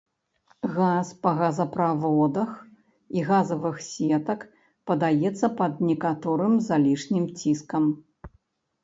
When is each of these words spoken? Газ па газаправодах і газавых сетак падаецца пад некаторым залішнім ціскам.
Газ 0.75 1.09
па 1.25 1.33
газаправодах 1.41 2.55
і 3.17 3.25
газавых 3.29 3.75
сетак 3.89 4.47
падаецца 4.93 5.51
пад 5.61 5.73
некаторым 5.91 6.57
залішнім 6.69 7.25
ціскам. 7.43 7.85